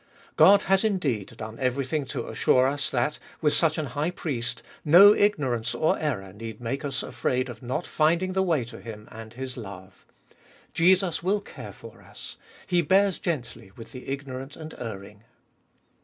God 0.35 0.63
has 0.63 0.83
indeed 0.83 1.37
done 1.37 1.59
everything 1.59 2.05
to 2.07 2.27
assure 2.27 2.65
us 2.65 2.89
that, 2.89 3.19
with 3.39 3.53
such 3.53 3.77
an 3.77 3.85
High 3.85 4.09
Priest, 4.09 4.63
no 4.83 5.13
ignorance 5.13 5.75
or 5.75 5.99
error 5.99 6.33
need 6.33 6.59
make 6.59 6.83
us 6.83 7.03
afraid 7.03 7.49
of 7.49 7.61
not 7.61 7.85
finding 7.85 8.33
the 8.33 8.41
way 8.41 8.63
to 8.63 8.81
Him 8.81 9.07
and 9.11 9.33
His 9.35 9.57
love. 9.57 10.07
Jesus 10.73 11.21
will 11.21 11.39
care 11.39 11.71
for 11.71 12.01
us— 12.01 12.37
He 12.65 12.81
bears 12.81 13.19
gently 13.19 13.69
with 13.75 13.91
the 13.91 14.09
ignorant 14.09 14.55
and 14.55 14.73
erring. 14.79 15.21